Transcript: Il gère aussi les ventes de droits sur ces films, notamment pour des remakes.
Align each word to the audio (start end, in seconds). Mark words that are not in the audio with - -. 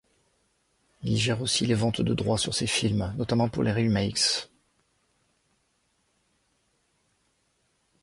Il 1.03 1.15
gère 1.19 1.43
aussi 1.43 1.67
les 1.67 1.75
ventes 1.75 2.01
de 2.01 2.15
droits 2.15 2.39
sur 2.39 2.55
ces 2.55 2.65
films, 2.65 3.13
notamment 3.19 3.49
pour 3.49 3.63
des 3.63 3.71
remakes. 3.71 4.49